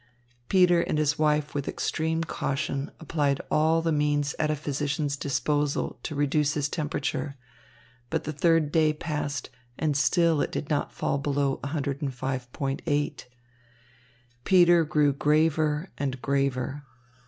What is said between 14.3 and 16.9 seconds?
Peter grew graver and graver.